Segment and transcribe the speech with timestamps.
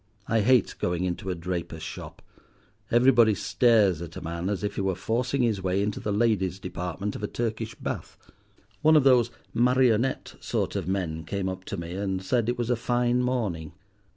[0.27, 2.23] I hate going into a draper's shop;
[2.89, 6.57] everybody stares at a man as if he were forcing his way into the ladies'
[6.57, 8.17] department of a Turkish bath.
[8.81, 12.71] One of those marionette sort of men came up to me and said it was
[12.71, 13.73] a fine morning.